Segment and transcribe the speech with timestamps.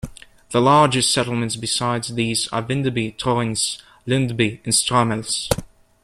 [0.49, 5.47] The largest settlements besides these are Vindeby, Troense, Lundby and Strammelse.